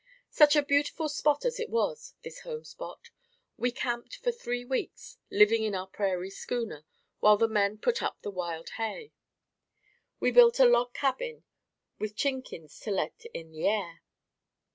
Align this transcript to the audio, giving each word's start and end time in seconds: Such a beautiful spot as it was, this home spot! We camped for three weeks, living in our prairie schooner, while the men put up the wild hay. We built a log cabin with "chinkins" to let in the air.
Such 0.31 0.55
a 0.55 0.63
beautiful 0.63 1.07
spot 1.09 1.45
as 1.45 1.59
it 1.59 1.69
was, 1.69 2.15
this 2.23 2.39
home 2.39 2.63
spot! 2.65 3.11
We 3.55 3.71
camped 3.71 4.15
for 4.15 4.31
three 4.31 4.65
weeks, 4.65 5.19
living 5.29 5.61
in 5.63 5.75
our 5.75 5.85
prairie 5.85 6.31
schooner, 6.31 6.87
while 7.19 7.37
the 7.37 7.47
men 7.47 7.77
put 7.77 8.01
up 8.01 8.19
the 8.23 8.31
wild 8.31 8.69
hay. 8.77 9.13
We 10.19 10.31
built 10.31 10.59
a 10.59 10.65
log 10.65 10.95
cabin 10.95 11.43
with 11.99 12.15
"chinkins" 12.15 12.79
to 12.79 12.89
let 12.89 13.25
in 13.31 13.51
the 13.51 13.67
air. 13.67 14.01